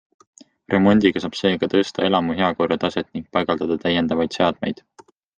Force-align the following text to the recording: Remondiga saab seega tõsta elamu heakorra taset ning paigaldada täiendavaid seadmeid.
Remondiga 0.73 1.21
saab 1.25 1.35
seega 1.39 1.67
tõsta 1.73 2.07
elamu 2.07 2.37
heakorra 2.39 2.77
taset 2.83 3.09
ning 3.19 3.27
paigaldada 3.37 3.77
täiendavaid 3.85 4.39
seadmeid. 4.39 4.83